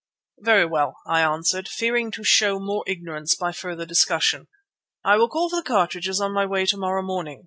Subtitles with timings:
[0.39, 4.47] "Very well," I answered, fearing to show more ignorance by further discussion.
[5.05, 7.39] "I will call for the cartridges on my way to morrow morning.